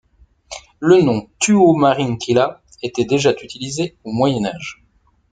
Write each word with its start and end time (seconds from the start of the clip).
Le 0.79 0.99
nom 1.03 1.29
Tuomarinkylä 1.37 2.47
était 2.81 3.05
déjà 3.05 3.35
utilisé 3.39 3.97
au 4.03 4.11
Moyen 4.11 4.43
Âge. 4.47 4.83